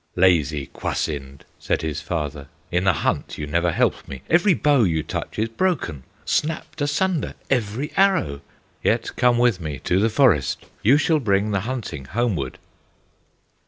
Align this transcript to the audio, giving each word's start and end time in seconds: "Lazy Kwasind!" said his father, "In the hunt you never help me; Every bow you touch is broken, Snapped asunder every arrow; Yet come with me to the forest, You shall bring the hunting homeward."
"Lazy 0.15 0.65
Kwasind!" 0.73 1.45
said 1.59 1.83
his 1.83 2.01
father, 2.01 2.47
"In 2.71 2.85
the 2.85 2.91
hunt 3.05 3.37
you 3.37 3.45
never 3.45 3.71
help 3.71 4.07
me; 4.07 4.23
Every 4.31 4.55
bow 4.55 4.81
you 4.83 5.03
touch 5.03 5.37
is 5.37 5.49
broken, 5.49 6.01
Snapped 6.25 6.81
asunder 6.81 7.35
every 7.51 7.91
arrow; 7.95 8.41
Yet 8.83 9.15
come 9.15 9.37
with 9.37 9.61
me 9.61 9.77
to 9.83 9.99
the 9.99 10.09
forest, 10.09 10.65
You 10.81 10.97
shall 10.97 11.19
bring 11.19 11.51
the 11.51 11.59
hunting 11.59 12.05
homeward." 12.05 12.57